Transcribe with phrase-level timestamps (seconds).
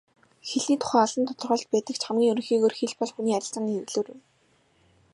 [0.49, 4.19] Хэлний тухай олон тодорхойлолт байдаг ч хамгийн ерөнхийгөөр хэл бол хүний харилцааны хэрэглүүр юм.